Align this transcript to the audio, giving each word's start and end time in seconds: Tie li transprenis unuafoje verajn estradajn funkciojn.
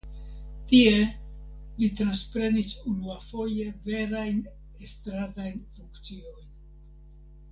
Tie 0.69 0.93
li 1.81 1.89
transprenis 1.99 2.71
unuafoje 2.93 3.67
verajn 3.89 4.41
estradajn 4.87 5.63
funkciojn. 5.77 6.49